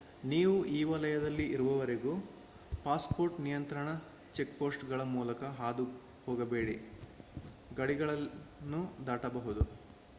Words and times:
ನೀವು 0.23 0.65
ಈ 0.67 0.83
ವಲಯದಲ್ಲಿ 0.83 1.45
ಇರುವವರೆಗೂ 1.47 2.13
ಪಾಸ್‌ಪೋರ್ಟ್ 2.83 3.39
ನಿಯಂತ್ರಣ 3.39 3.89
ಚೆಕ್‌ಪೋಸ್ಟ್‌ಗಳ 4.33 5.01
ಮೂಲಕ 5.09 5.43
ಹಾದುಹೋಗದೆ 5.59 6.75
ಗಡಿಗಳನ್ನು 7.77 8.81
ದಾಟಬಹುದು 9.05 9.65